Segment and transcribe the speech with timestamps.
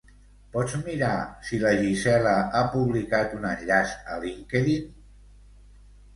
[0.53, 1.11] Pots mirar
[1.49, 4.91] si la Gisela ha publicat un enllaç a LinkedIn?